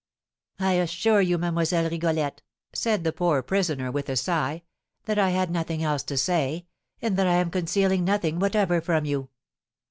"I 0.59 0.71
assure 0.81 1.21
you 1.21 1.37
Mlle. 1.37 1.53
Rigolette," 1.63 2.41
said 2.73 3.03
the 3.03 3.11
poor 3.13 3.43
prisoner 3.43 3.91
with 3.91 4.09
a 4.09 4.15
sigh, 4.15 4.63
"that 5.05 5.19
I 5.19 5.29
had 5.29 5.51
nothing 5.51 5.83
else 5.83 6.01
to 6.05 6.17
say, 6.17 6.65
and 7.03 7.15
that 7.17 7.27
I 7.27 7.35
am 7.35 7.51
concealing 7.51 8.03
nothing 8.03 8.39
whatever 8.39 8.81
from 8.81 9.05
you." 9.05 9.29